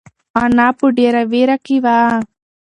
[0.41, 1.97] انا په ډېره وېره کې وه.